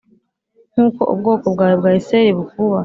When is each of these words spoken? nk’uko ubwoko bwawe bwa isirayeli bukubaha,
nk’uko 0.71 1.01
ubwoko 1.13 1.45
bwawe 1.53 1.75
bwa 1.79 1.91
isirayeli 1.99 2.37
bukubaha, 2.39 2.79